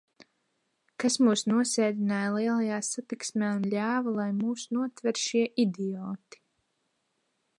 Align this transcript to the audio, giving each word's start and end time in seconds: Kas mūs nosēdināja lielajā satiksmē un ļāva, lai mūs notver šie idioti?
Kas 1.03 1.17
mūs 1.25 1.43
nosēdināja 1.51 2.31
lielajā 2.37 2.79
satiksmē 2.87 3.51
un 3.59 3.69
ļāva, 3.75 4.15
lai 4.21 4.27
mūs 4.39 4.65
notver 4.79 5.23
šie 5.27 5.47
idioti? 5.67 6.45